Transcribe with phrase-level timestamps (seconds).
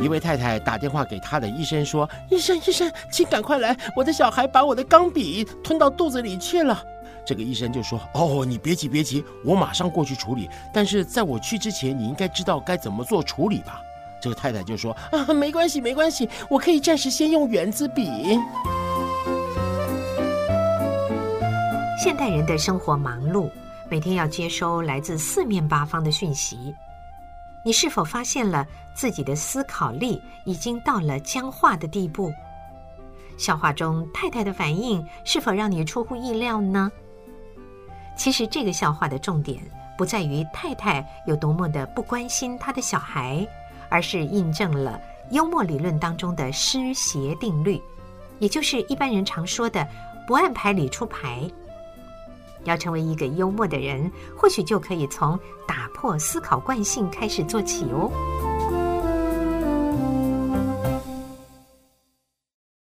[0.00, 6.82] 一位太太打电话给她的医生说：“医生，医生，请赶快来，我的小孩把我的钢笔吞到肚子里去了。”
[7.24, 10.48] 这个医生就说：“哦，你别急，别急，我马上过去处理。
[10.72, 13.82] 但是在我去之前，你应该知道该怎么做处理吧？”
[14.22, 18.08] 这个太太就说：“啊，没关系，没关系，我可以暂时先用圆子笔。”
[21.98, 23.50] 现代人的生活忙碌，
[23.88, 26.74] 每天要接收来自四面八方的讯息。
[27.66, 32.32] 你是否发现了自己的思考力已经到了僵化的地步？
[33.36, 36.88] 笑话中太太的反应是否让你出乎意料呢？
[38.16, 39.60] 其实这个笑话的重点
[39.98, 43.44] 不在于太太有多么的不关心她的小孩，
[43.88, 45.00] 而是印证了
[45.32, 47.82] 幽默理论当中的施谐定律，
[48.38, 49.84] 也就是一般人常说的
[50.24, 51.50] “不按牌理出牌”。
[52.66, 58.10] 要成为一个幽默的人，或许就可以从打破思考惯性开始做起哦。